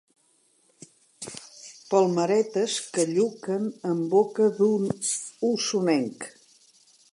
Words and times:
Palmeretes 1.91 2.79
que 2.95 3.05
lluquen 3.11 3.69
en 3.91 4.01
boca 4.15 4.49
d'osonenc. 4.61 6.29